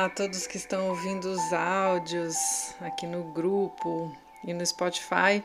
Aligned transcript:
Olá 0.00 0.06
a 0.06 0.14
todos 0.14 0.46
que 0.46 0.56
estão 0.56 0.88
ouvindo 0.88 1.26
os 1.26 1.52
áudios 1.52 2.34
aqui 2.80 3.06
no 3.06 3.34
grupo 3.34 4.10
e 4.42 4.54
no 4.54 4.64
Spotify. 4.64 5.44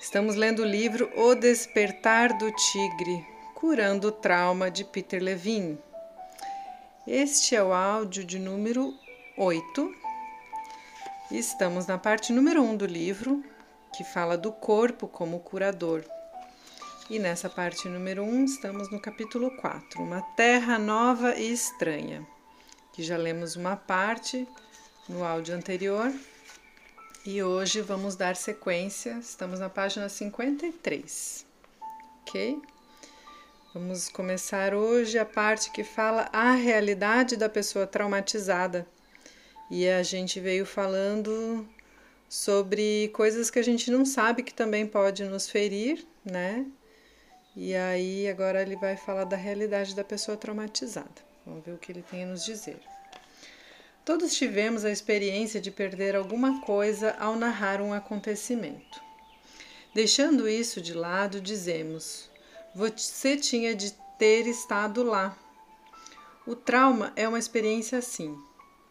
Estamos 0.00 0.36
lendo 0.36 0.62
o 0.62 0.64
livro 0.64 1.10
O 1.16 1.34
Despertar 1.34 2.38
do 2.38 2.48
Tigre, 2.52 3.26
Curando 3.56 4.06
o 4.06 4.12
Trauma 4.12 4.70
de 4.70 4.84
Peter 4.84 5.20
Levine. 5.20 5.80
Este 7.04 7.56
é 7.56 7.62
o 7.62 7.72
áudio 7.72 8.22
de 8.22 8.38
número 8.38 8.94
8. 9.36 9.92
Estamos 11.32 11.88
na 11.88 11.98
parte 11.98 12.32
número 12.32 12.62
1 12.62 12.76
do 12.76 12.86
livro, 12.86 13.42
que 13.96 14.04
fala 14.04 14.38
do 14.38 14.52
corpo 14.52 15.08
como 15.08 15.40
curador. 15.40 16.04
E 17.10 17.18
nessa 17.18 17.50
parte 17.50 17.88
número 17.88 18.22
1 18.22 18.44
estamos 18.44 18.88
no 18.92 19.00
capítulo 19.00 19.50
4, 19.56 20.00
Uma 20.00 20.22
Terra 20.36 20.78
Nova 20.78 21.34
e 21.34 21.52
Estranha 21.52 22.24
que 22.98 23.04
já 23.04 23.16
lemos 23.16 23.54
uma 23.54 23.76
parte 23.76 24.44
no 25.08 25.22
áudio 25.22 25.54
anterior. 25.54 26.12
E 27.24 27.40
hoje 27.40 27.80
vamos 27.80 28.16
dar 28.16 28.34
sequência, 28.34 29.16
estamos 29.20 29.60
na 29.60 29.70
página 29.70 30.08
53, 30.08 31.46
ok? 32.22 32.60
Vamos 33.72 34.08
começar 34.08 34.74
hoje 34.74 35.16
a 35.16 35.24
parte 35.24 35.70
que 35.70 35.84
fala 35.84 36.28
a 36.32 36.50
realidade 36.54 37.36
da 37.36 37.48
pessoa 37.48 37.86
traumatizada. 37.86 38.84
E 39.70 39.88
a 39.88 40.02
gente 40.02 40.40
veio 40.40 40.66
falando 40.66 41.64
sobre 42.28 43.12
coisas 43.14 43.48
que 43.48 43.60
a 43.60 43.64
gente 43.64 43.92
não 43.92 44.04
sabe 44.04 44.42
que 44.42 44.52
também 44.52 44.84
pode 44.84 45.22
nos 45.22 45.48
ferir, 45.48 46.04
né? 46.24 46.66
E 47.54 47.76
aí 47.76 48.28
agora 48.28 48.60
ele 48.60 48.74
vai 48.74 48.96
falar 48.96 49.22
da 49.22 49.36
realidade 49.36 49.94
da 49.94 50.02
pessoa 50.02 50.36
traumatizada. 50.36 51.27
Vamos 51.48 51.64
ver 51.64 51.72
o 51.72 51.78
que 51.78 51.90
ele 51.90 52.02
tem 52.02 52.24
a 52.24 52.26
nos 52.26 52.44
dizer. 52.44 52.78
Todos 54.04 54.34
tivemos 54.34 54.84
a 54.84 54.90
experiência 54.90 55.58
de 55.58 55.70
perder 55.70 56.14
alguma 56.14 56.60
coisa 56.60 57.16
ao 57.18 57.36
narrar 57.36 57.80
um 57.80 57.94
acontecimento. 57.94 59.00
Deixando 59.94 60.46
isso 60.46 60.78
de 60.78 60.92
lado, 60.92 61.40
dizemos: 61.40 62.30
Você 62.74 63.34
tinha 63.36 63.74
de 63.74 63.92
ter 64.18 64.46
estado 64.46 65.02
lá. 65.02 65.36
O 66.46 66.54
trauma 66.54 67.12
é 67.16 67.26
uma 67.26 67.38
experiência 67.38 67.98
assim. 67.98 68.36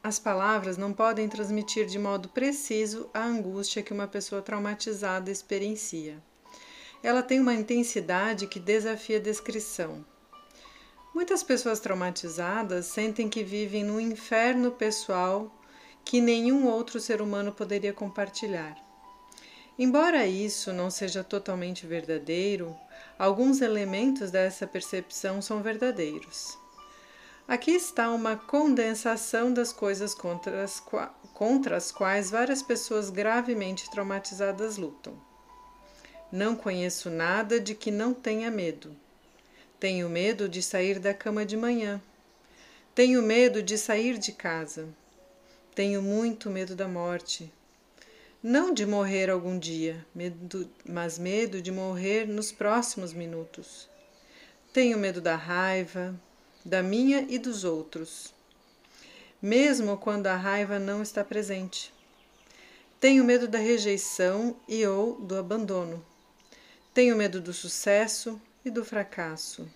As 0.03 0.17
palavras 0.17 0.77
não 0.77 0.93
podem 0.93 1.29
transmitir 1.29 1.85
de 1.85 1.99
modo 1.99 2.27
preciso 2.29 3.07
a 3.13 3.23
angústia 3.23 3.83
que 3.83 3.93
uma 3.93 4.07
pessoa 4.07 4.41
traumatizada 4.41 5.29
experiencia. 5.29 6.23
Ela 7.03 7.21
tem 7.21 7.39
uma 7.39 7.53
intensidade 7.53 8.47
que 8.47 8.59
desafia 8.59 9.17
a 9.17 9.21
descrição. 9.21 10.03
Muitas 11.17 11.41
pessoas 11.41 11.79
traumatizadas 11.79 12.85
sentem 12.85 13.27
que 13.27 13.43
vivem 13.43 13.83
num 13.83 13.99
inferno 13.99 14.71
pessoal 14.71 15.51
que 16.05 16.21
nenhum 16.21 16.67
outro 16.67 16.99
ser 16.99 17.23
humano 17.23 17.51
poderia 17.51 17.91
compartilhar. 17.91 18.77
Embora 19.79 20.27
isso 20.27 20.71
não 20.71 20.91
seja 20.91 21.23
totalmente 21.23 21.87
verdadeiro, 21.87 22.77
alguns 23.17 23.61
elementos 23.61 24.29
dessa 24.29 24.67
percepção 24.67 25.41
são 25.41 25.63
verdadeiros. 25.63 26.55
Aqui 27.47 27.71
está 27.71 28.11
uma 28.11 28.35
condensação 28.37 29.51
das 29.51 29.73
coisas 29.73 30.13
contra 30.13 30.63
as, 30.63 30.79
contra 31.33 31.77
as 31.77 31.91
quais 31.91 32.29
várias 32.29 32.61
pessoas 32.61 33.09
gravemente 33.09 33.89
traumatizadas 33.89 34.77
lutam. 34.77 35.19
Não 36.31 36.55
conheço 36.55 37.09
nada 37.09 37.59
de 37.59 37.73
que 37.73 37.89
não 37.89 38.13
tenha 38.13 38.51
medo. 38.51 38.95
Tenho 39.79 40.09
medo 40.09 40.49
de 40.49 40.63
sair 40.63 40.97
da 40.97 41.13
cama 41.13 41.45
de 41.45 41.55
manhã. 41.55 42.01
Tenho 42.95 43.21
medo 43.21 43.61
de 43.61 43.77
sair 43.77 44.17
de 44.17 44.31
casa. 44.31 44.89
Tenho 45.75 46.01
muito 46.01 46.49
medo 46.49 46.75
da 46.75 46.87
morte. 46.87 47.53
Não 48.41 48.73
de 48.73 48.87
morrer 48.87 49.29
algum 49.29 49.59
dia, 49.59 50.03
medo, 50.15 50.67
mas 50.83 51.19
medo 51.19 51.61
de 51.61 51.71
morrer 51.71 52.27
nos 52.27 52.51
próximos 52.51 53.13
minutos. 53.13 53.87
Tenho 54.73 54.97
medo 54.97 55.21
da 55.21 55.35
raiva, 55.35 56.19
da 56.65 56.81
minha 56.81 57.27
e 57.29 57.37
dos 57.37 57.63
outros, 57.63 58.33
mesmo 59.39 59.95
quando 59.97 60.25
a 60.25 60.35
raiva 60.35 60.79
não 60.79 61.03
está 61.03 61.23
presente. 61.23 61.93
Tenho 62.99 63.23
medo 63.23 63.47
da 63.47 63.59
rejeição 63.59 64.55
e 64.67 64.83
ou 64.87 65.21
do 65.21 65.35
abandono. 65.35 66.03
Tenho 66.95 67.15
medo 67.15 67.39
do 67.39 67.53
sucesso 67.53 68.41
e 68.63 68.69
do 68.69 68.83
fracasso. 68.83 69.67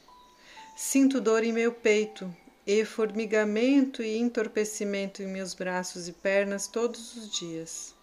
Sinto 0.75 1.21
dor 1.21 1.43
em 1.43 1.53
meu 1.53 1.71
peito 1.71 2.33
e 2.65 2.85
formigamento 2.85 4.01
e 4.01 4.17
entorpecimento 4.17 5.21
em 5.21 5.27
meus 5.27 5.53
braços 5.53 6.07
e 6.07 6.11
pernas 6.11 6.67
todos 6.67 7.15
os 7.15 7.29
dias. 7.31 7.95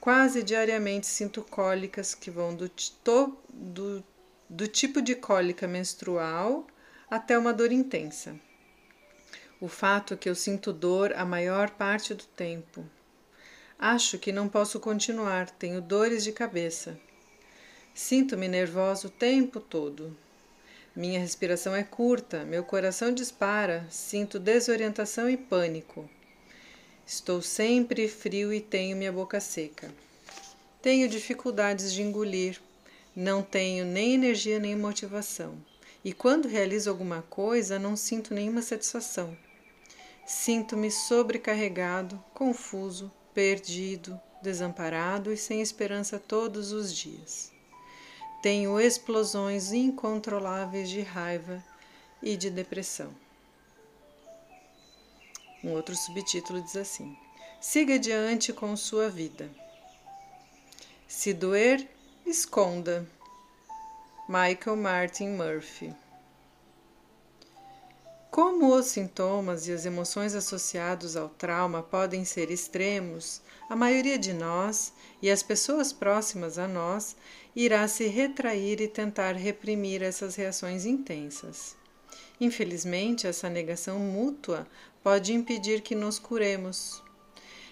Quase 0.00 0.42
diariamente 0.42 1.06
sinto 1.06 1.42
cólicas 1.42 2.14
que 2.14 2.30
vão 2.30 2.54
do, 2.54 2.70
do, 3.48 4.04
do 4.48 4.68
tipo 4.68 5.00
de 5.00 5.14
cólica 5.14 5.66
menstrual 5.66 6.66
até 7.10 7.38
uma 7.38 7.52
dor 7.52 7.72
intensa. 7.72 8.38
O 9.60 9.68
fato 9.68 10.14
é 10.14 10.16
que 10.16 10.28
eu 10.28 10.34
sinto 10.34 10.72
dor 10.72 11.14
a 11.14 11.24
maior 11.24 11.70
parte 11.70 12.12
do 12.12 12.24
tempo. 12.24 12.84
Acho 13.78 14.18
que 14.18 14.32
não 14.32 14.48
posso 14.48 14.78
continuar, 14.78 15.48
tenho 15.50 15.80
dores 15.80 16.22
de 16.22 16.32
cabeça. 16.32 16.98
Sinto-me 17.94 18.48
nervosa 18.48 19.06
o 19.06 19.10
tempo 19.10 19.60
todo. 19.60 20.16
Minha 20.96 21.20
respiração 21.20 21.76
é 21.76 21.84
curta, 21.84 22.44
meu 22.44 22.64
coração 22.64 23.12
dispara, 23.14 23.86
sinto 23.88 24.40
desorientação 24.40 25.30
e 25.30 25.36
pânico. 25.36 26.10
Estou 27.06 27.40
sempre 27.40 28.08
frio 28.08 28.52
e 28.52 28.60
tenho 28.60 28.96
minha 28.96 29.12
boca 29.12 29.38
seca. 29.38 29.94
Tenho 30.82 31.08
dificuldades 31.08 31.92
de 31.92 32.02
engolir, 32.02 32.60
não 33.14 33.42
tenho 33.42 33.84
nem 33.84 34.14
energia 34.14 34.58
nem 34.58 34.74
motivação. 34.74 35.56
E 36.04 36.12
quando 36.12 36.48
realizo 36.48 36.90
alguma 36.90 37.22
coisa, 37.22 37.78
não 37.78 37.96
sinto 37.96 38.34
nenhuma 38.34 38.60
satisfação. 38.60 39.38
Sinto-me 40.26 40.90
sobrecarregado, 40.90 42.22
confuso, 42.34 43.10
perdido, 43.32 44.20
desamparado 44.42 45.32
e 45.32 45.36
sem 45.36 45.60
esperança 45.60 46.18
todos 46.18 46.72
os 46.72 46.92
dias. 46.92 47.53
Tenho 48.44 48.78
explosões 48.78 49.72
incontroláveis 49.72 50.90
de 50.90 51.00
raiva 51.00 51.64
e 52.22 52.36
de 52.36 52.50
depressão. 52.50 53.10
Um 55.64 55.70
outro 55.70 55.96
subtítulo 55.96 56.60
diz 56.60 56.76
assim: 56.76 57.16
Siga 57.58 57.94
adiante 57.94 58.52
com 58.52 58.76
sua 58.76 59.08
vida. 59.08 59.50
Se 61.08 61.32
doer, 61.32 61.88
esconda. 62.26 63.08
Michael 64.28 64.76
Martin 64.76 65.28
Murphy. 65.28 65.94
Como 68.34 68.74
os 68.74 68.86
sintomas 68.86 69.68
e 69.68 69.72
as 69.72 69.86
emoções 69.86 70.34
associados 70.34 71.16
ao 71.16 71.28
trauma 71.28 71.84
podem 71.84 72.24
ser 72.24 72.50
extremos, 72.50 73.40
a 73.70 73.76
maioria 73.76 74.18
de 74.18 74.32
nós 74.32 74.92
e 75.22 75.30
as 75.30 75.40
pessoas 75.40 75.92
próximas 75.92 76.58
a 76.58 76.66
nós 76.66 77.16
irá 77.54 77.86
se 77.86 78.08
retrair 78.08 78.80
e 78.80 78.88
tentar 78.88 79.36
reprimir 79.36 80.02
essas 80.02 80.34
reações 80.34 80.84
intensas. 80.84 81.76
Infelizmente, 82.40 83.24
essa 83.24 83.48
negação 83.48 84.00
mútua 84.00 84.66
pode 85.00 85.32
impedir 85.32 85.80
que 85.80 85.94
nos 85.94 86.18
curemos. 86.18 87.04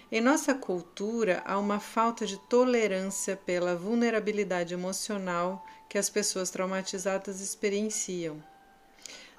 Em 0.09 0.21
nossa 0.21 0.53
cultura, 0.55 1.43
há 1.45 1.59
uma 1.59 1.81
falta 1.81 2.25
de 2.25 2.39
tolerância 2.39 3.35
pela 3.35 3.75
vulnerabilidade 3.75 4.73
emocional 4.73 5.61
que 5.89 5.97
as 5.97 6.09
pessoas 6.09 6.49
traumatizadas 6.49 7.41
experienciam. 7.41 8.41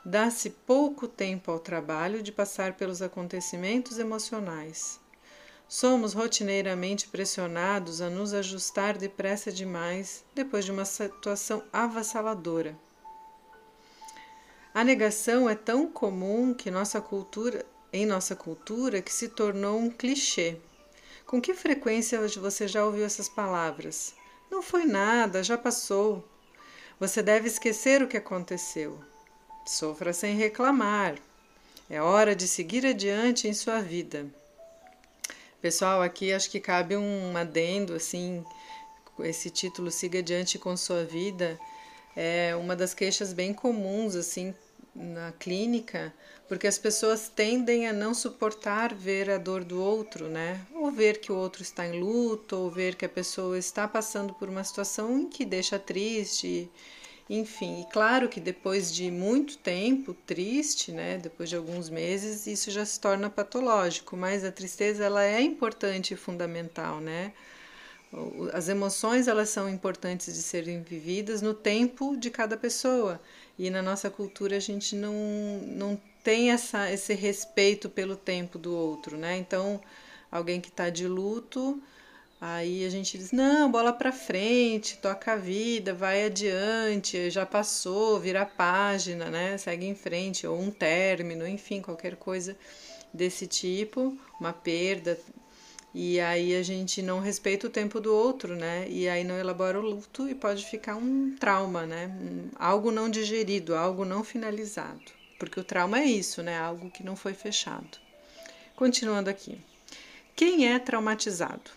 Dá-se 0.06 0.50
pouco 0.50 1.08
tempo 1.08 1.50
ao 1.50 1.58
trabalho 1.58 2.22
de 2.22 2.30
passar 2.30 2.74
pelos 2.74 3.00
acontecimentos 3.00 3.98
emocionais. 3.98 5.00
Somos 5.66 6.12
rotineiramente 6.12 7.08
pressionados 7.08 8.02
a 8.02 8.10
nos 8.10 8.34
ajustar 8.34 8.98
depressa 8.98 9.50
demais 9.50 10.22
depois 10.34 10.66
de 10.66 10.72
uma 10.72 10.84
situação 10.84 11.64
avassaladora. 11.72 12.76
A 14.74 14.84
negação 14.84 15.48
é 15.48 15.54
tão 15.54 15.86
comum 15.86 16.52
que 16.52 16.70
nossa 16.70 17.00
cultura, 17.00 17.64
em 17.90 18.04
nossa 18.04 18.36
cultura 18.36 19.00
que 19.00 19.12
se 19.12 19.28
tornou 19.28 19.78
um 19.78 19.88
clichê. 19.88 20.58
Com 21.24 21.40
que 21.40 21.54
frequência 21.54 22.20
você 22.38 22.68
já 22.68 22.84
ouviu 22.84 23.06
essas 23.06 23.28
palavras? 23.28 24.14
Não 24.50 24.60
foi 24.60 24.84
nada, 24.84 25.42
já 25.42 25.56
passou. 25.56 26.28
Você 27.00 27.22
deve 27.22 27.48
esquecer 27.48 28.02
o 28.02 28.08
que 28.08 28.18
aconteceu. 28.18 29.00
Sofra 29.66 30.12
sem 30.12 30.36
reclamar. 30.36 31.16
É 31.88 32.00
hora 32.00 32.36
de 32.36 32.46
seguir 32.46 32.84
adiante 32.84 33.48
em 33.48 33.54
sua 33.54 33.80
vida. 33.80 34.26
Pessoal, 35.62 36.02
aqui 36.02 36.34
acho 36.34 36.50
que 36.50 36.60
cabe 36.60 36.94
um 36.98 37.34
adendo, 37.34 37.94
assim, 37.94 38.44
esse 39.20 39.48
título 39.48 39.90
Siga 39.90 40.18
Adiante 40.18 40.58
com 40.58 40.76
Sua 40.76 41.02
Vida, 41.04 41.58
é 42.14 42.54
uma 42.54 42.76
das 42.76 42.92
queixas 42.92 43.32
bem 43.32 43.54
comuns, 43.54 44.14
assim, 44.14 44.54
na 44.94 45.32
clínica, 45.32 46.12
porque 46.46 46.66
as 46.66 46.76
pessoas 46.76 47.30
tendem 47.34 47.88
a 47.88 47.92
não 47.92 48.12
suportar 48.12 48.92
ver 48.94 49.30
a 49.30 49.38
dor 49.38 49.64
do 49.64 49.80
outro, 49.80 50.28
né? 50.28 50.60
Ou 50.74 50.90
ver 50.90 51.20
que 51.20 51.32
o 51.32 51.36
outro 51.36 51.62
está 51.62 51.86
em 51.86 51.98
luto, 51.98 52.54
ou 52.54 52.70
ver 52.70 52.96
que 52.96 53.06
a 53.06 53.08
pessoa 53.08 53.58
está 53.58 53.88
passando 53.88 54.34
por 54.34 54.50
uma 54.50 54.62
situação 54.62 55.26
que 55.26 55.46
deixa 55.46 55.78
triste, 55.78 56.70
enfim. 57.28 57.82
E 57.82 57.92
claro 57.92 58.28
que 58.28 58.40
depois 58.40 58.92
de 58.94 59.10
muito 59.10 59.56
tempo 59.58 60.14
triste, 60.26 60.92
né, 60.92 61.18
depois 61.18 61.48
de 61.48 61.56
alguns 61.56 61.88
meses, 61.88 62.46
isso 62.46 62.70
já 62.70 62.84
se 62.84 63.00
torna 63.00 63.30
patológico, 63.30 64.16
mas 64.16 64.44
a 64.44 64.52
tristeza 64.52 65.04
ela 65.04 65.24
é 65.24 65.40
importante 65.40 66.14
e 66.14 66.16
fundamental, 66.16 67.00
né? 67.00 67.32
As 68.52 68.68
emoções 68.68 69.26
elas 69.26 69.48
são 69.48 69.68
importantes 69.68 70.32
de 70.34 70.42
serem 70.42 70.82
vividas 70.82 71.42
no 71.42 71.52
tempo 71.52 72.16
de 72.16 72.30
cada 72.30 72.56
pessoa. 72.56 73.20
E 73.58 73.70
na 73.70 73.82
nossa 73.82 74.08
cultura 74.08 74.56
a 74.56 74.60
gente 74.60 74.94
não, 74.94 75.14
não 75.66 76.00
tem 76.22 76.52
essa, 76.52 76.90
esse 76.92 77.12
respeito 77.14 77.90
pelo 77.90 78.16
tempo 78.16 78.58
do 78.58 78.74
outro, 78.74 79.16
né? 79.16 79.36
Então, 79.36 79.80
alguém 80.30 80.60
que 80.60 80.68
está 80.68 80.90
de 80.90 81.08
luto, 81.08 81.82
aí 82.52 82.84
a 82.84 82.90
gente 82.90 83.16
diz: 83.18 83.32
não, 83.32 83.70
bola 83.70 83.92
para 83.92 84.12
frente, 84.12 84.98
toca 84.98 85.32
a 85.32 85.36
vida, 85.36 85.94
vai 85.94 86.24
adiante, 86.24 87.30
já 87.30 87.46
passou, 87.46 88.20
vira 88.20 88.42
a 88.42 88.46
página, 88.46 89.30
né? 89.30 89.56
Segue 89.58 89.86
em 89.86 89.94
frente, 89.94 90.46
ou 90.46 90.60
um 90.60 90.70
término, 90.70 91.46
enfim, 91.46 91.80
qualquer 91.80 92.16
coisa 92.16 92.56
desse 93.12 93.46
tipo, 93.46 94.16
uma 94.40 94.52
perda 94.52 95.18
e 95.94 96.18
aí 96.18 96.56
a 96.56 96.62
gente 96.62 97.00
não 97.00 97.20
respeita 97.20 97.68
o 97.68 97.70
tempo 97.70 98.00
do 98.00 98.12
outro, 98.12 98.56
né? 98.56 98.84
E 98.90 99.08
aí 99.08 99.22
não 99.22 99.38
elabora 99.38 99.78
o 99.78 99.82
luto 99.82 100.28
e 100.28 100.34
pode 100.34 100.66
ficar 100.66 100.96
um 100.96 101.36
trauma, 101.38 101.86
né? 101.86 102.10
Algo 102.56 102.90
não 102.90 103.08
digerido, 103.08 103.76
algo 103.76 104.04
não 104.04 104.24
finalizado. 104.24 105.12
Porque 105.38 105.60
o 105.60 105.62
trauma 105.62 106.00
é 106.00 106.04
isso, 106.04 106.42
né? 106.42 106.58
Algo 106.58 106.90
que 106.90 107.04
não 107.04 107.14
foi 107.14 107.32
fechado. 107.32 107.98
Continuando 108.74 109.30
aqui. 109.30 109.60
Quem 110.34 110.66
é 110.66 110.80
traumatizado? 110.80 111.70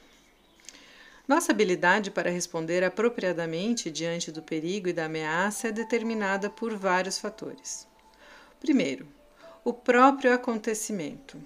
Nossa 1.27 1.51
habilidade 1.51 2.09
para 2.09 2.31
responder 2.31 2.85
apropriadamente 2.85 3.91
diante 3.91 4.31
do 4.31 4.41
perigo 4.41 4.87
e 4.87 4.93
da 4.93 5.05
ameaça 5.05 5.67
é 5.67 5.71
determinada 5.73 6.49
por 6.49 6.73
vários 6.73 7.19
fatores. 7.19 7.85
Primeiro, 8.61 9.05
o 9.61 9.73
próprio 9.73 10.33
acontecimento. 10.33 11.37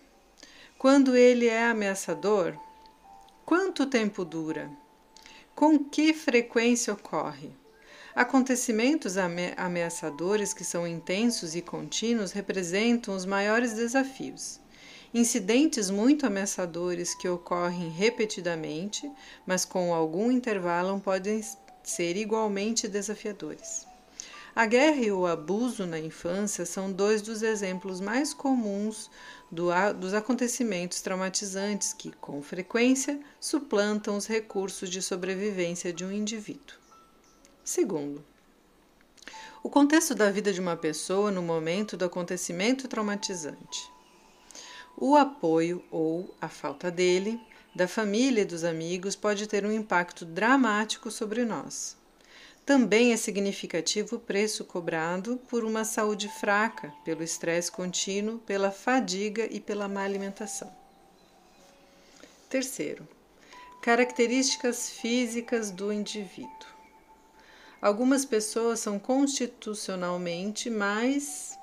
Quando 0.77 1.15
ele 1.15 1.47
é 1.47 1.63
ameaçador, 1.63 2.55
quanto 3.43 3.87
tempo 3.87 4.23
dura? 4.23 4.69
Com 5.55 5.79
que 5.79 6.13
frequência 6.13 6.93
ocorre? 6.93 7.49
Acontecimentos 8.13 9.15
ameaçadores 9.57 10.53
que 10.53 10.63
são 10.63 10.85
intensos 10.85 11.55
e 11.55 11.61
contínuos 11.61 12.31
representam 12.31 13.15
os 13.15 13.25
maiores 13.25 13.73
desafios. 13.73 14.60
Incidentes 15.13 15.89
muito 15.89 16.25
ameaçadores 16.25 17.13
que 17.13 17.27
ocorrem 17.27 17.89
repetidamente, 17.89 19.11
mas 19.45 19.65
com 19.65 19.93
algum 19.93 20.31
intervalo, 20.31 20.99
podem 21.01 21.41
ser 21.83 22.15
igualmente 22.15 22.87
desafiadores. 22.87 23.85
A 24.55 24.65
guerra 24.65 25.01
e 25.01 25.11
o 25.11 25.27
abuso 25.27 25.85
na 25.85 25.99
infância 25.99 26.65
são 26.65 26.91
dois 26.91 27.21
dos 27.21 27.41
exemplos 27.41 27.99
mais 27.99 28.33
comuns 28.33 29.09
do, 29.51 29.67
dos 29.99 30.13
acontecimentos 30.13 31.01
traumatizantes 31.01 31.91
que, 31.91 32.11
com 32.11 32.41
frequência, 32.41 33.19
suplantam 33.39 34.15
os 34.15 34.27
recursos 34.27 34.89
de 34.89 35.01
sobrevivência 35.01 35.91
de 35.91 36.05
um 36.05 36.11
indivíduo. 36.11 36.77
Segundo, 37.65 38.23
o 39.61 39.69
contexto 39.69 40.15
da 40.15 40.31
vida 40.31 40.53
de 40.53 40.61
uma 40.61 40.77
pessoa 40.77 41.31
no 41.31 41.41
momento 41.41 41.97
do 41.97 42.05
acontecimento 42.05 42.87
traumatizante. 42.87 43.90
O 44.97 45.15
apoio 45.15 45.83
ou 45.89 46.35
a 46.39 46.47
falta 46.47 46.91
dele, 46.91 47.39
da 47.73 47.87
família 47.87 48.41
e 48.41 48.45
dos 48.45 48.63
amigos, 48.63 49.15
pode 49.15 49.47
ter 49.47 49.65
um 49.65 49.71
impacto 49.71 50.25
dramático 50.25 51.09
sobre 51.09 51.43
nós. 51.43 51.97
Também 52.65 53.11
é 53.11 53.17
significativo 53.17 54.17
o 54.17 54.19
preço 54.19 54.63
cobrado 54.63 55.37
por 55.49 55.63
uma 55.63 55.83
saúde 55.83 56.29
fraca, 56.29 56.93
pelo 57.03 57.23
estresse 57.23 57.71
contínuo, 57.71 58.37
pela 58.39 58.71
fadiga 58.71 59.47
e 59.49 59.59
pela 59.59 59.87
má 59.87 60.03
alimentação. 60.03 60.71
Terceiro, 62.49 63.07
características 63.81 64.89
físicas 64.89 65.71
do 65.71 65.91
indivíduo. 65.91 66.69
Algumas 67.81 68.23
pessoas 68.23 68.79
são 68.79 68.99
constitucionalmente 68.99 70.69
mais, 70.69 71.57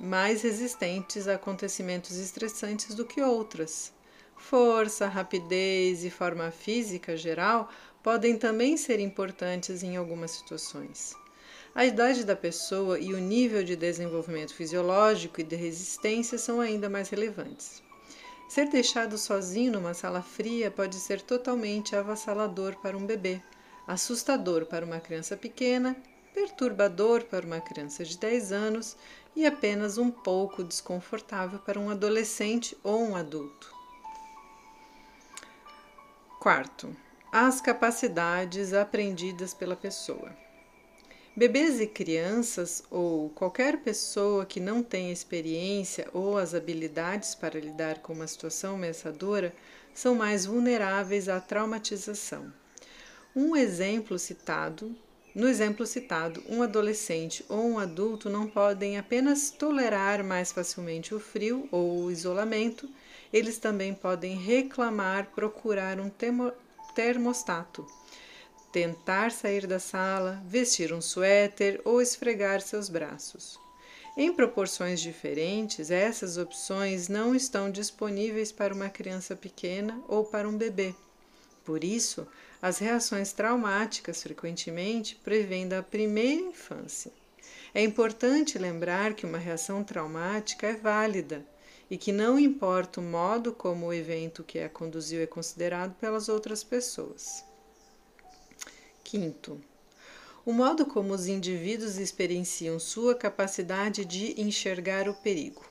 mais 0.00 0.42
resistentes 0.42 1.28
a 1.28 1.34
acontecimentos 1.34 2.16
estressantes 2.16 2.94
do 2.94 3.04
que 3.04 3.20
outras. 3.20 3.92
Força, 4.36 5.06
rapidez 5.06 6.04
e 6.04 6.10
forma 6.10 6.50
física 6.50 7.16
geral 7.16 7.70
podem 8.02 8.38
também 8.38 8.76
ser 8.78 8.98
importantes 8.98 9.82
em 9.82 9.96
algumas 9.96 10.30
situações. 10.30 11.14
A 11.74 11.84
idade 11.84 12.24
da 12.24 12.34
pessoa 12.34 12.98
e 12.98 13.12
o 13.12 13.18
nível 13.18 13.62
de 13.62 13.76
desenvolvimento 13.76 14.54
fisiológico 14.54 15.40
e 15.40 15.44
de 15.44 15.54
resistência 15.54 16.38
são 16.38 16.60
ainda 16.60 16.88
mais 16.88 17.10
relevantes. 17.10 17.82
Ser 18.48 18.68
deixado 18.68 19.16
sozinho 19.18 19.72
numa 19.72 19.94
sala 19.94 20.22
fria 20.22 20.70
pode 20.70 20.96
ser 20.96 21.20
totalmente 21.20 21.94
avassalador 21.94 22.74
para 22.80 22.96
um 22.96 23.06
bebê, 23.06 23.40
assustador 23.86 24.66
para 24.66 24.84
uma 24.84 24.98
criança 24.98 25.36
pequena, 25.36 25.94
perturbador 26.34 27.24
para 27.24 27.46
uma 27.46 27.60
criança 27.60 28.04
de 28.04 28.16
10 28.18 28.52
anos 28.52 28.96
e 29.34 29.46
apenas 29.46 29.98
um 29.98 30.10
pouco 30.10 30.64
desconfortável 30.64 31.58
para 31.58 31.78
um 31.78 31.90
adolescente 31.90 32.76
ou 32.82 33.00
um 33.00 33.16
adulto. 33.16 33.72
Quarto, 36.38 36.94
as 37.32 37.60
capacidades 37.60 38.72
aprendidas 38.72 39.54
pela 39.54 39.76
pessoa. 39.76 40.34
Bebês 41.36 41.80
e 41.80 41.86
crianças 41.86 42.82
ou 42.90 43.30
qualquer 43.30 43.78
pessoa 43.82 44.44
que 44.44 44.58
não 44.58 44.82
tenha 44.82 45.12
experiência 45.12 46.08
ou 46.12 46.36
as 46.36 46.54
habilidades 46.54 47.34
para 47.34 47.60
lidar 47.60 48.00
com 48.00 48.12
uma 48.12 48.26
situação 48.26 48.74
ameaçadora 48.74 49.54
são 49.94 50.14
mais 50.14 50.44
vulneráveis 50.44 51.28
à 51.28 51.40
traumatização. 51.40 52.52
Um 53.34 53.54
exemplo 53.54 54.18
citado, 54.18 54.96
no 55.34 55.48
exemplo 55.48 55.86
citado, 55.86 56.42
um 56.48 56.62
adolescente 56.62 57.44
ou 57.48 57.64
um 57.64 57.78
adulto 57.78 58.28
não 58.28 58.46
podem 58.46 58.98
apenas 58.98 59.50
tolerar 59.50 60.24
mais 60.24 60.50
facilmente 60.50 61.14
o 61.14 61.20
frio 61.20 61.68
ou 61.70 62.04
o 62.04 62.10
isolamento, 62.10 62.88
eles 63.32 63.58
também 63.58 63.94
podem 63.94 64.36
reclamar, 64.36 65.30
procurar 65.34 66.00
um 66.00 66.10
termostato. 66.94 67.86
Tentar 68.72 69.30
sair 69.30 69.66
da 69.66 69.78
sala, 69.78 70.42
vestir 70.44 70.92
um 70.92 71.00
suéter 71.00 71.80
ou 71.84 72.02
esfregar 72.02 72.60
seus 72.60 72.88
braços. 72.88 73.58
Em 74.16 74.32
proporções 74.32 75.00
diferentes, 75.00 75.90
essas 75.90 76.36
opções 76.36 77.08
não 77.08 77.34
estão 77.34 77.70
disponíveis 77.70 78.50
para 78.50 78.74
uma 78.74 78.88
criança 78.88 79.36
pequena 79.36 80.02
ou 80.08 80.24
para 80.24 80.48
um 80.48 80.56
bebê. 80.56 80.94
Por 81.64 81.84
isso, 81.84 82.26
as 82.60 82.78
reações 82.78 83.32
traumáticas 83.32 84.22
frequentemente 84.22 85.14
prevêm 85.16 85.68
da 85.68 85.82
primeira 85.82 86.42
infância. 86.42 87.12
É 87.72 87.82
importante 87.82 88.58
lembrar 88.58 89.14
que 89.14 89.24
uma 89.24 89.38
reação 89.38 89.84
traumática 89.84 90.66
é 90.66 90.74
válida 90.74 91.46
e 91.90 91.96
que 91.96 92.12
não 92.12 92.38
importa 92.38 93.00
o 93.00 93.04
modo 93.04 93.52
como 93.52 93.86
o 93.86 93.94
evento 93.94 94.42
que 94.42 94.58
a 94.58 94.68
conduziu 94.68 95.22
é 95.22 95.26
considerado 95.26 95.94
pelas 95.94 96.28
outras 96.28 96.64
pessoas. 96.64 97.44
Quinto, 99.04 99.60
o 100.44 100.52
modo 100.52 100.86
como 100.86 101.14
os 101.14 101.26
indivíduos 101.26 101.98
experienciam 101.98 102.78
sua 102.78 103.14
capacidade 103.14 104.04
de 104.04 104.40
enxergar 104.40 105.08
o 105.08 105.14
perigo. 105.14 105.69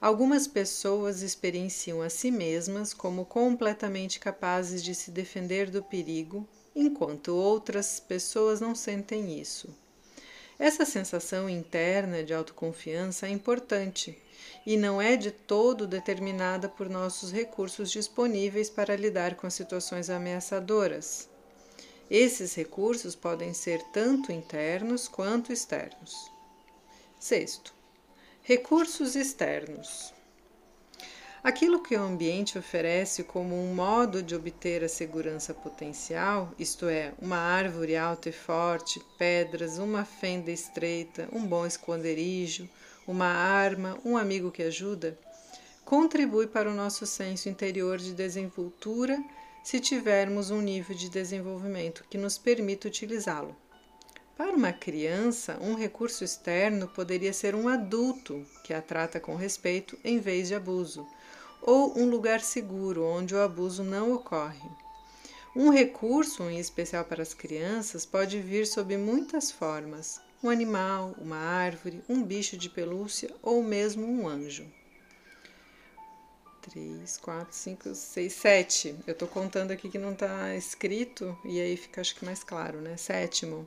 Algumas 0.00 0.46
pessoas 0.46 1.22
experienciam 1.22 2.02
a 2.02 2.10
si 2.10 2.30
mesmas 2.30 2.92
como 2.92 3.24
completamente 3.24 4.20
capazes 4.20 4.82
de 4.82 4.94
se 4.94 5.10
defender 5.10 5.70
do 5.70 5.82
perigo, 5.82 6.46
enquanto 6.74 7.34
outras 7.34 7.98
pessoas 7.98 8.60
não 8.60 8.74
sentem 8.74 9.40
isso. 9.40 9.74
Essa 10.58 10.84
sensação 10.84 11.48
interna 11.48 12.22
de 12.22 12.32
autoconfiança 12.32 13.26
é 13.26 13.30
importante 13.30 14.16
e 14.64 14.76
não 14.76 15.00
é 15.00 15.16
de 15.16 15.30
todo 15.30 15.86
determinada 15.86 16.68
por 16.68 16.88
nossos 16.88 17.30
recursos 17.30 17.90
disponíveis 17.90 18.68
para 18.68 18.96
lidar 18.96 19.34
com 19.36 19.48
situações 19.48 20.10
ameaçadoras. 20.10 21.28
Esses 22.10 22.54
recursos 22.54 23.14
podem 23.14 23.52
ser 23.52 23.82
tanto 23.92 24.32
internos 24.32 25.08
quanto 25.08 25.52
externos. 25.52 26.30
Sexto, 27.18 27.75
recursos 28.48 29.16
externos. 29.16 30.14
Aquilo 31.42 31.82
que 31.82 31.96
o 31.96 32.00
ambiente 32.00 32.56
oferece 32.56 33.24
como 33.24 33.60
um 33.60 33.74
modo 33.74 34.22
de 34.22 34.36
obter 34.36 34.84
a 34.84 34.88
segurança 34.88 35.52
potencial, 35.52 36.54
isto 36.56 36.86
é, 36.86 37.12
uma 37.20 37.38
árvore 37.38 37.96
alta 37.96 38.28
e 38.28 38.32
forte, 38.32 39.02
pedras, 39.18 39.78
uma 39.78 40.04
fenda 40.04 40.52
estreita, 40.52 41.28
um 41.32 41.44
bom 41.44 41.66
esconderijo, 41.66 42.68
uma 43.04 43.26
arma, 43.26 43.98
um 44.04 44.16
amigo 44.16 44.52
que 44.52 44.62
ajuda, 44.62 45.18
contribui 45.84 46.46
para 46.46 46.70
o 46.70 46.74
nosso 46.74 47.04
senso 47.04 47.48
interior 47.48 47.98
de 47.98 48.14
desenvoltura 48.14 49.18
se 49.64 49.80
tivermos 49.80 50.52
um 50.52 50.60
nível 50.60 50.94
de 50.94 51.08
desenvolvimento 51.08 52.04
que 52.08 52.16
nos 52.16 52.38
permita 52.38 52.86
utilizá-lo. 52.86 53.56
Para 54.36 54.52
uma 54.52 54.70
criança, 54.70 55.58
um 55.62 55.74
recurso 55.74 56.22
externo 56.22 56.86
poderia 56.88 57.32
ser 57.32 57.54
um 57.54 57.68
adulto 57.68 58.44
que 58.62 58.74
a 58.74 58.82
trata 58.82 59.18
com 59.18 59.34
respeito 59.34 59.98
em 60.04 60.18
vez 60.18 60.48
de 60.48 60.54
abuso 60.54 61.06
ou 61.62 61.98
um 61.98 62.08
lugar 62.10 62.42
seguro 62.42 63.02
onde 63.02 63.34
o 63.34 63.40
abuso 63.40 63.82
não 63.82 64.12
ocorre. 64.12 64.68
Um 65.54 65.70
recurso, 65.70 66.42
em 66.50 66.58
especial 66.58 67.02
para 67.02 67.22
as 67.22 67.32
crianças, 67.32 68.04
pode 68.04 68.38
vir 68.38 68.66
sob 68.66 68.94
muitas 68.98 69.50
formas: 69.50 70.20
um 70.42 70.50
animal, 70.50 71.14
uma 71.18 71.38
árvore, 71.38 72.04
um 72.06 72.22
bicho 72.22 72.58
de 72.58 72.68
pelúcia 72.68 73.30
ou 73.42 73.62
mesmo 73.62 74.06
um 74.06 74.28
anjo. 74.28 74.66
3, 76.70 77.16
4, 77.16 77.56
5, 77.56 77.94
6, 77.94 78.32
7. 78.34 78.96
Eu 79.06 79.12
estou 79.12 79.28
contando 79.28 79.70
aqui 79.70 79.88
que 79.88 79.98
não 79.98 80.12
está 80.12 80.54
escrito 80.54 81.38
e 81.42 81.58
aí 81.58 81.74
fica 81.74 82.02
acho 82.02 82.14
que 82.14 82.24
mais 82.24 82.44
claro, 82.44 82.82
né? 82.82 82.98
Sétimo. 82.98 83.66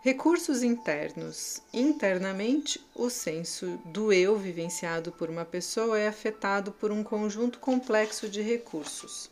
Recursos 0.00 0.62
internos. 0.62 1.60
Internamente, 1.74 2.80
o 2.94 3.10
senso 3.10 3.80
do 3.86 4.12
eu 4.12 4.38
vivenciado 4.38 5.10
por 5.10 5.28
uma 5.28 5.44
pessoa 5.44 5.98
é 5.98 6.06
afetado 6.06 6.70
por 6.70 6.92
um 6.92 7.02
conjunto 7.02 7.58
complexo 7.58 8.28
de 8.28 8.40
recursos. 8.40 9.28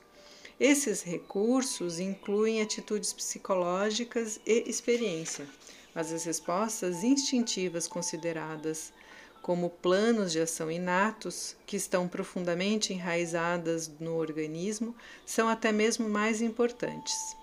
Esses 0.58 1.02
recursos 1.02 2.00
incluem 2.00 2.60
atitudes 2.60 3.12
psicológicas 3.12 4.40
e 4.44 4.68
experiência, 4.68 5.46
mas 5.94 6.12
as 6.12 6.24
respostas 6.24 7.04
instintivas 7.04 7.86
consideradas 7.86 8.92
como 9.40 9.70
planos 9.70 10.32
de 10.32 10.40
ação 10.40 10.68
inatos, 10.68 11.54
que 11.64 11.76
estão 11.76 12.08
profundamente 12.08 12.92
enraizadas 12.92 13.88
no 14.00 14.16
organismo, 14.16 14.96
são 15.24 15.48
até 15.48 15.70
mesmo 15.70 16.08
mais 16.08 16.42
importantes. 16.42 17.36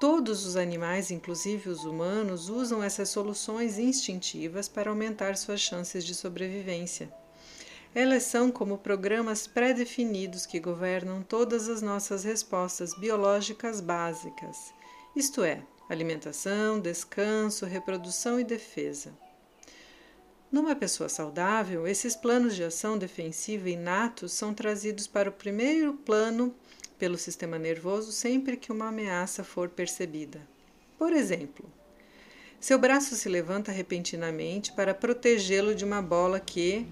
Todos 0.00 0.44
os 0.44 0.56
animais, 0.56 1.10
inclusive 1.10 1.70
os 1.70 1.84
humanos, 1.84 2.48
usam 2.48 2.82
essas 2.82 3.08
soluções 3.08 3.78
instintivas 3.78 4.68
para 4.68 4.90
aumentar 4.90 5.36
suas 5.36 5.60
chances 5.60 6.04
de 6.04 6.14
sobrevivência. 6.14 7.12
Elas 7.94 8.24
são 8.24 8.50
como 8.50 8.76
programas 8.76 9.46
pré-definidos 9.46 10.46
que 10.46 10.58
governam 10.58 11.22
todas 11.22 11.68
as 11.68 11.80
nossas 11.80 12.24
respostas 12.24 12.92
biológicas 12.98 13.80
básicas, 13.80 14.74
isto 15.14 15.44
é, 15.44 15.62
alimentação, 15.88 16.80
descanso, 16.80 17.64
reprodução 17.64 18.40
e 18.40 18.44
defesa. 18.44 19.12
Numa 20.50 20.74
pessoa 20.74 21.08
saudável, 21.08 21.86
esses 21.86 22.16
planos 22.16 22.56
de 22.56 22.64
ação 22.64 22.98
defensiva 22.98 23.70
inatos 23.70 24.32
são 24.32 24.52
trazidos 24.52 25.06
para 25.06 25.28
o 25.28 25.32
primeiro 25.32 25.94
plano 25.94 26.54
pelo 27.04 27.18
sistema 27.18 27.58
nervoso 27.58 28.10
sempre 28.10 28.56
que 28.56 28.72
uma 28.72 28.88
ameaça 28.88 29.44
for 29.44 29.68
percebida. 29.68 30.40
Por 30.96 31.12
exemplo, 31.12 31.70
seu 32.58 32.78
braço 32.78 33.14
se 33.14 33.28
levanta 33.28 33.70
repentinamente 33.70 34.72
para 34.72 34.94
protegê-lo 34.94 35.74
de 35.74 35.84
uma 35.84 36.00
bola 36.00 36.40
que, 36.40 36.86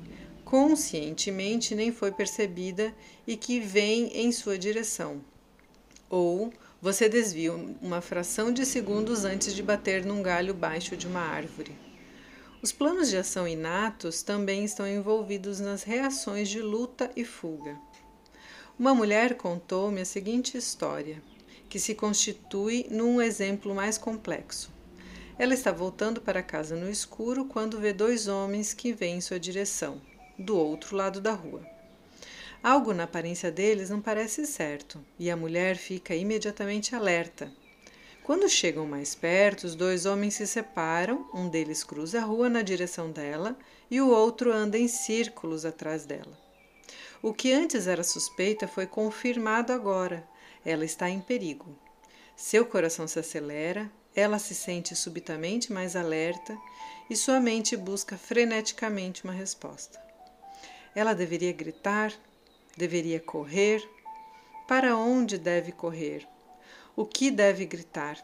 conscientemente, 0.45 1.75
nem 1.75 1.91
foi 1.91 2.13
percebida 2.13 2.95
e 3.27 3.39
que 3.39 3.59
vem 3.59 4.09
em 4.15 4.31
sua 4.33 4.59
direção. 4.59 5.25
Ou 6.11 6.53
você 6.79 7.09
desvia 7.09 7.55
uma 7.55 8.03
fração 8.03 8.53
de 8.53 8.67
segundos 8.67 9.25
antes 9.25 9.55
de 9.55 9.63
bater 9.63 10.05
num 10.05 10.23
galho 10.23 10.53
baixo 10.53 10.95
de 10.95 11.07
uma 11.07 11.23
árvore. 11.23 11.75
Os 12.61 12.71
planos 12.71 13.09
de 13.09 13.17
ação 13.17 13.49
inatos 13.49 14.23
também 14.23 14.63
estão 14.63 14.87
envolvidos 14.87 15.59
nas 15.59 15.83
reações 15.83 16.51
de 16.51 16.61
luta 16.61 17.11
e 17.17 17.25
fuga. 17.25 17.81
Uma 18.83 18.97
mulher 18.97 19.37
contou-me 19.37 20.01
a 20.01 20.05
seguinte 20.05 20.59
história, 20.59 21.23
que 21.69 21.79
se 21.79 21.95
constitui 21.95 22.85
num 22.91 23.23
exemplo 23.23 23.73
mais 23.73 23.97
complexo. 23.97 24.73
Ela 25.39 25.55
está 25.55 25.71
voltando 25.71 26.21
para 26.21 26.43
casa 26.43 26.75
no 26.75 26.91
escuro 26.91 27.45
quando 27.45 27.79
vê 27.79 27.93
dois 27.93 28.27
homens 28.27 28.75
que 28.75 28.93
vêm 28.93 29.19
em 29.19 29.21
sua 29.21 29.39
direção, 29.39 30.03
do 30.37 30.59
outro 30.59 30.97
lado 30.97 31.21
da 31.21 31.31
rua. 31.31 31.65
Algo 32.61 32.93
na 32.93 33.05
aparência 33.05 33.53
deles 33.53 33.89
não 33.89 34.01
parece 34.01 34.45
certo 34.47 34.99
e 35.17 35.31
a 35.31 35.37
mulher 35.37 35.77
fica 35.77 36.13
imediatamente 36.17 36.93
alerta. 36.93 37.53
Quando 38.25 38.49
chegam 38.49 38.85
mais 38.85 39.15
perto, 39.15 39.63
os 39.63 39.77
dois 39.77 40.07
homens 40.07 40.35
se 40.35 40.47
separam, 40.49 41.31
um 41.33 41.49
deles 41.49 41.85
cruza 41.85 42.19
a 42.19 42.25
rua 42.25 42.49
na 42.49 42.63
direção 42.63 43.13
dela 43.13 43.57
e 43.89 44.01
o 44.01 44.11
outro 44.11 44.53
anda 44.53 44.77
em 44.77 44.89
círculos 44.89 45.65
atrás 45.65 46.05
dela. 46.05 46.42
O 47.23 47.33
que 47.33 47.53
antes 47.53 47.87
era 47.87 48.03
suspeita 48.03 48.67
foi 48.67 48.85
confirmado 48.85 49.73
agora. 49.73 50.29
Ela 50.65 50.85
está 50.85 51.09
em 51.09 51.21
perigo. 51.21 51.79
Seu 52.35 52.67
coração 52.67 53.07
se 53.07 53.17
acelera, 53.17 53.89
ela 54.13 54.41
se 54.41 54.57
sente 54.57 54.97
subitamente 54.97 55.73
mais 55.73 55.95
alerta 55.95 56.59
e 57.09 57.15
sua 57.15 57.39
mente 57.39 57.77
busca 57.77 58.17
freneticamente 58.17 59.23
uma 59.23 59.33
resposta. 59.33 60.03
Ela 60.97 61.15
deveria 61.15 61.53
gritar? 61.53 62.13
Deveria 62.77 63.21
correr? 63.21 63.89
Para 64.67 64.97
onde 64.97 65.39
deve 65.39 65.71
correr? 65.71 66.27
O 66.97 67.07
que 67.07 67.31
deve 67.31 67.65
gritar? 67.65 68.19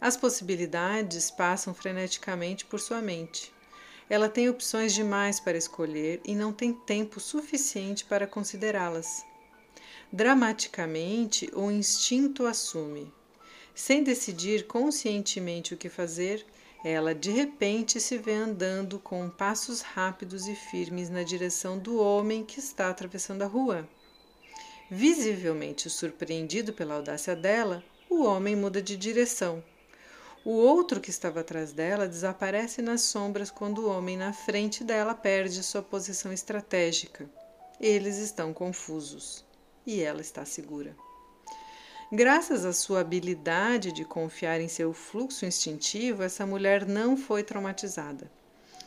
As 0.00 0.16
possibilidades 0.16 1.30
passam 1.30 1.72
freneticamente 1.72 2.64
por 2.64 2.80
sua 2.80 3.00
mente. 3.00 3.52
Ela 4.10 4.28
tem 4.28 4.48
opções 4.48 4.94
demais 4.94 5.38
para 5.38 5.58
escolher 5.58 6.20
e 6.24 6.34
não 6.34 6.50
tem 6.50 6.72
tempo 6.72 7.20
suficiente 7.20 8.06
para 8.06 8.26
considerá-las. 8.26 9.24
Dramaticamente, 10.10 11.50
o 11.54 11.70
instinto 11.70 12.46
assume. 12.46 13.12
Sem 13.74 14.02
decidir 14.02 14.66
conscientemente 14.66 15.74
o 15.74 15.76
que 15.76 15.90
fazer, 15.90 16.44
ela 16.82 17.14
de 17.14 17.30
repente 17.30 18.00
se 18.00 18.16
vê 18.16 18.32
andando 18.32 18.98
com 18.98 19.28
passos 19.28 19.82
rápidos 19.82 20.48
e 20.48 20.54
firmes 20.54 21.10
na 21.10 21.22
direção 21.22 21.78
do 21.78 22.00
homem 22.00 22.44
que 22.44 22.58
está 22.58 22.88
atravessando 22.88 23.42
a 23.42 23.46
rua. 23.46 23.86
Visivelmente 24.90 25.90
surpreendido 25.90 26.72
pela 26.72 26.94
audácia 26.94 27.36
dela, 27.36 27.84
o 28.08 28.24
homem 28.24 28.56
muda 28.56 28.80
de 28.80 28.96
direção 28.96 29.62
o 30.48 30.52
outro 30.52 30.98
que 30.98 31.10
estava 31.10 31.40
atrás 31.40 31.72
dela 31.72 32.08
desaparece 32.08 32.80
nas 32.80 33.02
sombras 33.02 33.50
quando 33.50 33.80
o 33.80 33.90
homem 33.90 34.16
na 34.16 34.32
frente 34.32 34.82
dela 34.82 35.14
perde 35.14 35.62
sua 35.62 35.82
posição 35.82 36.32
estratégica. 36.32 37.28
Eles 37.78 38.16
estão 38.16 38.54
confusos 38.54 39.44
e 39.84 40.00
ela 40.00 40.22
está 40.22 40.46
segura. 40.46 40.96
Graças 42.10 42.64
à 42.64 42.72
sua 42.72 43.00
habilidade 43.00 43.92
de 43.92 44.06
confiar 44.06 44.58
em 44.58 44.68
seu 44.68 44.94
fluxo 44.94 45.44
instintivo, 45.44 46.22
essa 46.22 46.46
mulher 46.46 46.86
não 46.86 47.14
foi 47.14 47.42
traumatizada. 47.42 48.32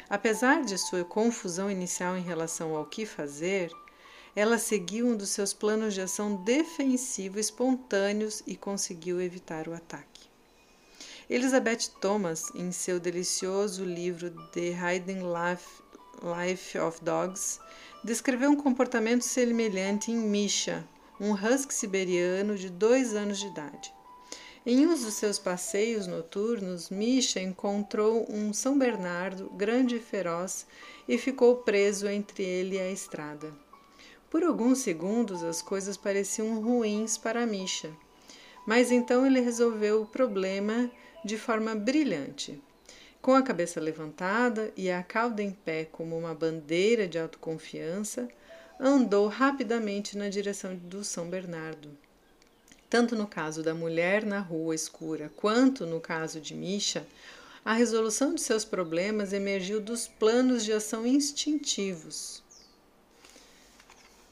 Apesar 0.10 0.64
de 0.64 0.80
sua 0.80 1.06
confusão 1.06 1.70
inicial 1.70 2.18
em 2.18 2.24
relação 2.24 2.76
ao 2.76 2.88
que 2.88 3.06
fazer, 3.06 3.72
ela 4.36 4.58
seguiu 4.58 5.06
um 5.06 5.16
dos 5.16 5.30
seus 5.30 5.54
planos 5.54 5.94
de 5.94 6.02
ação 6.02 6.38
defensivo 6.38 7.38
espontâneos 7.38 8.42
e 8.48 8.56
conseguiu 8.56 9.22
evitar 9.22 9.68
o 9.68 9.76
ataque. 9.76 10.11
Elizabeth 11.32 11.92
Thomas, 12.02 12.52
em 12.54 12.74
seu 12.74 13.00
delicioso 13.00 13.86
livro 13.86 14.32
The 14.52 14.72
Hiding 14.74 15.22
Life, 15.22 15.82
Life 16.22 16.78
of 16.78 17.02
Dogs, 17.02 17.58
descreveu 18.04 18.52
um 18.52 18.58
comportamento 18.58 19.22
semelhante 19.22 20.12
em 20.12 20.18
Misha, 20.18 20.86
um 21.18 21.32
husky 21.32 21.74
siberiano 21.74 22.58
de 22.58 22.70
dois 22.70 23.16
anos 23.16 23.40
de 23.40 23.48
idade. 23.48 23.94
Em 24.66 24.86
um 24.86 24.90
dos 24.90 25.14
seus 25.14 25.40
passeios 25.40 26.06
noturnos, 26.06 26.90
Misha 26.90 27.40
encontrou 27.40 28.30
um 28.30 28.52
São 28.52 28.78
Bernardo 28.78 29.50
grande 29.52 29.96
e 29.96 30.02
feroz 30.02 30.68
e 31.08 31.18
ficou 31.18 31.60
preso 31.60 32.10
entre 32.10 32.44
ele 32.44 32.76
e 32.76 32.82
a 32.82 32.92
estrada. 32.92 33.54
Por 34.30 34.44
alguns 34.44 34.80
segundos 34.80 35.44
as 35.44 35.62
coisas 35.62 35.96
pareciam 35.96 36.62
ruins 36.62 37.18
para 37.18 37.46
Misha, 37.46 37.90
mas 38.68 38.92
então 38.92 39.26
ele 39.26 39.40
resolveu 39.40 40.02
o 40.02 40.06
problema 40.06 40.92
de 41.24 41.38
forma 41.38 41.76
brilhante. 41.76 42.62
Com 43.22 43.34
a 43.36 43.44
cabeça 43.44 43.80
levantada 43.80 44.72
e 44.76 44.90
a 44.90 45.04
cauda 45.04 45.44
em 45.44 45.52
pé 45.52 45.86
como 45.86 46.18
uma 46.18 46.34
bandeira 46.34 47.08
de 47.08 47.20
autoconfiança, 47.20 48.28
andou 48.80 49.28
rapidamente 49.28 50.18
na 50.18 50.28
direção 50.28 50.76
do 50.76 51.04
São 51.04 51.30
Bernardo. 51.30 51.96
Tanto 52.90 53.16
no 53.16 53.28
caso 53.28 53.62
da 53.62 53.76
mulher 53.76 54.26
na 54.26 54.40
rua 54.40 54.74
escura 54.74 55.32
quanto 55.36 55.86
no 55.86 56.02
caso 56.02 56.42
de 56.42 56.56
Misha, 56.56 57.06
a 57.64 57.74
resolução 57.74 58.34
de 58.34 58.42
seus 58.42 58.66
problemas 58.66 59.34
emergiu 59.34 59.80
dos 59.80 60.08
planos 60.08 60.66
de 60.66 60.74
ação 60.74 61.06
instintivos. 61.06 62.44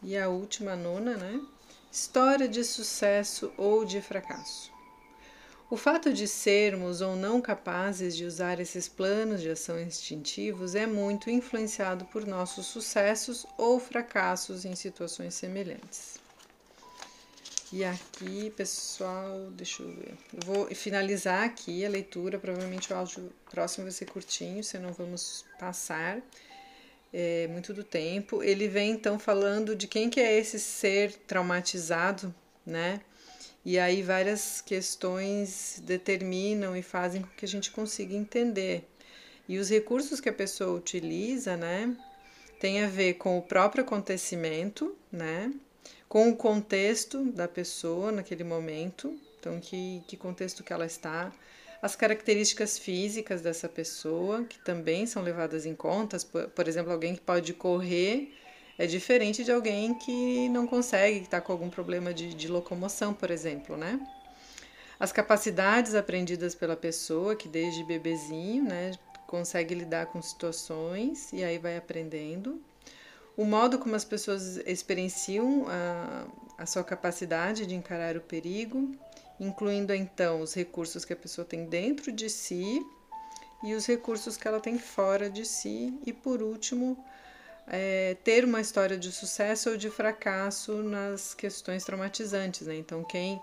E 0.02 0.18
a 0.18 0.30
última, 0.30 0.76
nona, 0.76 1.16
né? 1.16 1.40
História 1.92 2.48
de 2.48 2.64
sucesso 2.64 3.52
ou 3.56 3.86
de 3.86 4.02
fracasso. 4.02 4.72
O 5.70 5.78
fato 5.78 6.12
de 6.12 6.28
sermos 6.28 7.00
ou 7.00 7.16
não 7.16 7.40
capazes 7.40 8.18
de 8.18 8.26
usar 8.26 8.60
esses 8.60 8.88
planos 8.88 9.40
de 9.40 9.52
ação 9.52 9.80
instintivos 9.80 10.74
é 10.74 10.88
muito 10.88 11.30
influenciado 11.30 12.06
por 12.06 12.26
nossos 12.26 12.66
sucessos 12.66 13.46
ou 13.56 13.80
fracassos 13.80 14.66
em 14.66 14.74
situações 14.74 15.36
semelhantes. 15.36 16.18
E 17.72 17.86
aqui, 17.86 18.50
pessoal, 18.58 19.52
deixa 19.52 19.84
eu 19.84 19.90
ver. 19.90 20.18
Eu 20.34 20.40
vou 20.44 20.66
finalizar 20.74 21.44
aqui 21.44 21.86
a 21.86 21.90
leitura. 21.90 22.40
Provavelmente 22.40 22.92
o 22.92 22.96
áudio 22.96 23.32
próximo 23.52 23.84
vai 23.84 23.92
ser 23.92 24.06
curtinho, 24.06 24.64
senão 24.64 24.92
vamos 24.92 25.46
passar 25.60 26.20
é, 27.14 27.48
muito 27.48 27.76
do 27.76 27.84
tempo. 27.84 28.42
Ele 28.42 28.68
vem 28.68 28.94
então 28.94 29.20
falando 29.20 29.76
de 29.76 29.88
quem 29.88 30.10
que 30.10 30.20
é 30.20 30.36
esse 30.36 30.60
ser 30.60 31.14
traumatizado, 31.28 32.34
né? 32.66 33.02
E 33.66 33.78
aí 33.78 34.02
várias 34.02 34.62
questões 34.62 35.82
determinam 35.86 36.76
e 36.76 36.82
fazem 36.82 37.22
com 37.22 37.28
que 37.36 37.46
a 37.46 37.48
gente 37.48 37.72
consiga 37.72 38.14
entender. 38.14 38.88
E 39.48 39.58
os 39.58 39.70
recursos 39.70 40.20
que 40.20 40.30
a 40.30 40.34
pessoa 40.34 40.78
utiliza, 40.78 41.58
né, 41.58 41.96
tem 42.60 42.84
a 42.84 42.88
ver 42.88 43.16
com 43.16 43.38
o 43.38 43.42
próprio 43.42 43.84
acontecimento, 43.84 44.96
né, 45.12 45.52
com 46.08 46.30
o 46.30 46.36
contexto 46.36 47.24
da 47.32 47.48
pessoa 47.48 48.12
naquele 48.12 48.44
momento, 48.44 49.18
então 49.40 49.60
que, 49.60 50.04
que 50.08 50.18
contexto 50.18 50.64
que 50.64 50.74
ela 50.74 50.86
está, 50.86 51.32
as 51.82 51.96
características 51.96 52.78
físicas 52.78 53.42
dessa 53.42 53.70
pessoa, 53.70 54.44
que 54.44 54.60
também 54.60 55.06
são 55.06 55.24
levadas 55.24 55.66
em 55.66 55.76
conta, 55.76 56.18
por, 56.32 56.50
por 56.50 56.68
exemplo, 56.68 56.92
alguém 56.92 57.16
que 57.16 57.22
pode 57.22 57.54
correr 57.54 58.34
é 58.80 58.88
diferente 58.88 59.44
de 59.44 59.52
alguém 59.52 59.94
que 59.94 60.48
não 60.48 60.66
consegue, 60.66 61.20
que 61.20 61.26
está 61.26 61.42
com 61.42 61.52
algum 61.52 61.70
problema 61.70 62.14
de, 62.14 62.34
de 62.34 62.48
locomoção, 62.48 63.14
por 63.14 63.30
exemplo, 63.30 63.76
né? 63.76 64.00
As 64.98 65.12
capacidades 65.12 65.94
aprendidas 65.94 66.56
pela 66.56 66.78
pessoa, 66.78 67.36
que 67.36 67.50
desde 67.50 67.84
bebezinho, 67.84 68.64
né, 68.64 68.92
consegue 69.28 69.76
lidar 69.76 70.06
com 70.06 70.22
situações 70.22 71.32
e 71.34 71.44
aí 71.44 71.58
vai 71.58 71.76
aprendendo. 71.76 72.62
O 73.36 73.44
modo 73.44 73.78
como 73.80 73.96
as 73.96 74.06
pessoas 74.06 74.56
experienciam 74.66 75.66
a, 75.68 76.26
a 76.58 76.66
sua 76.66 76.84
capacidade 76.84 77.66
de 77.66 77.76
encarar 77.76 78.16
o 78.16 78.22
perigo, 78.22 78.96
incluindo 79.38 79.94
então 79.94 80.40
os 80.40 80.54
recursos 80.54 81.04
que 81.04 81.12
a 81.12 81.18
pessoa 81.18 81.44
tem 81.44 81.66
dentro 81.66 82.14
de 82.14 82.30
si 82.30 82.82
e 83.62 83.74
os 83.74 83.86
recursos 83.86 84.38
que 84.38 84.48
ela 84.48 84.62
tem 84.62 84.78
fora 84.78 85.30
de 85.30 85.46
si, 85.46 86.00
e 86.06 86.14
por 86.14 86.42
último, 86.42 86.98
é, 87.70 88.18
ter 88.24 88.44
uma 88.44 88.60
história 88.60 88.98
de 88.98 89.12
sucesso 89.12 89.70
ou 89.70 89.78
de 89.78 89.92
fracasso 89.92 90.82
nas 90.82 91.36
questões 91.36 91.84
traumatizantes, 91.84 92.66
né? 92.66 92.76
Então, 92.76 93.04
quem 93.04 93.40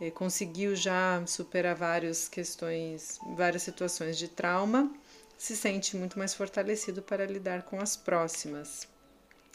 é, 0.00 0.10
conseguiu 0.10 0.76
já 0.76 1.20
superar 1.26 1.74
várias 1.74 2.28
questões, 2.28 3.18
várias 3.36 3.64
situações 3.64 4.16
de 4.16 4.28
trauma, 4.28 4.92
se 5.36 5.56
sente 5.56 5.96
muito 5.96 6.16
mais 6.18 6.32
fortalecido 6.32 7.02
para 7.02 7.26
lidar 7.26 7.62
com 7.62 7.80
as 7.80 7.96
próximas. 7.96 8.86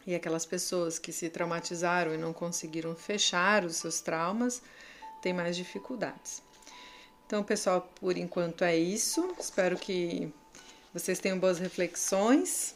E 0.06 0.14
aquelas 0.14 0.46
pessoas 0.46 1.00
que 1.00 1.14
se 1.14 1.30
traumatizaram 1.30 2.14
e 2.14 2.18
não 2.18 2.34
conseguiram 2.34 2.96
fechar 2.96 3.64
os 3.64 3.78
seus 3.78 4.02
traumas, 4.02 4.62
têm 5.22 5.34
mais 5.34 5.56
dificuldades. 5.56 6.42
Então, 7.26 7.42
pessoal, 7.42 7.90
por 8.00 8.18
enquanto 8.18 8.64
é 8.64 8.76
isso. 8.76 9.34
Espero 9.40 9.78
que 9.78 10.34
vocês 10.94 11.20
tenham 11.20 11.40
boas 11.40 11.60
reflexões 11.60 12.76